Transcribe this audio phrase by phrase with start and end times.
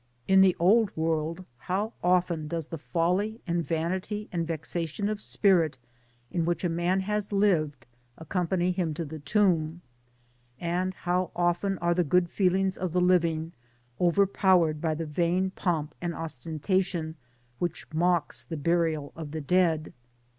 [0.27, 5.77] In the old world, how often does the folly and vanity and vexation of spirit
[6.31, 7.85] in which a man has lived
[8.19, 9.81] accom pany him to the tomb;
[10.59, 13.51] and how often are the good feelings of the living
[13.99, 17.15] overpowered by the vain Digitized byGoogk 88 TOWH OF SUEKOS AIEBS« pomp and ostentation
[17.59, 19.93] which mock the burial of the dead!